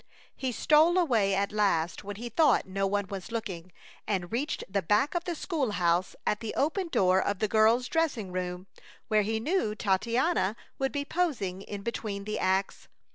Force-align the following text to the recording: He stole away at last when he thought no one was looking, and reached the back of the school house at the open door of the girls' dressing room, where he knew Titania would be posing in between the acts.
He 0.35 0.51
stole 0.51 0.97
away 0.97 1.35
at 1.35 1.51
last 1.51 2.03
when 2.03 2.15
he 2.15 2.27
thought 2.27 2.65
no 2.65 2.87
one 2.87 3.05
was 3.09 3.31
looking, 3.31 3.71
and 4.07 4.31
reached 4.31 4.63
the 4.67 4.81
back 4.81 5.13
of 5.13 5.25
the 5.25 5.35
school 5.35 5.73
house 5.73 6.15
at 6.25 6.39
the 6.39 6.55
open 6.55 6.87
door 6.87 7.21
of 7.21 7.37
the 7.37 7.47
girls' 7.47 7.87
dressing 7.87 8.31
room, 8.31 8.65
where 9.09 9.21
he 9.21 9.39
knew 9.39 9.75
Titania 9.75 10.55
would 10.79 10.91
be 10.91 11.05
posing 11.05 11.61
in 11.61 11.83
between 11.83 12.23
the 12.23 12.39
acts. 12.39 12.87